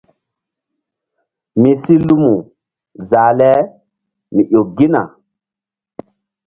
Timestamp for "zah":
3.09-3.31